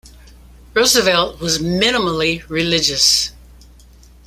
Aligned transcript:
Roosevelt 0.73 1.39
was 1.39 1.59
minimally 1.59 2.41
religious. 2.49 3.33